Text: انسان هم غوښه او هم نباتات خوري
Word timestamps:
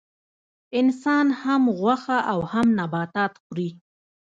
انسان 0.79 1.27
هم 1.41 1.61
غوښه 1.79 2.17
او 2.31 2.39
هم 2.51 2.67
نباتات 2.79 3.33
خوري 3.43 3.69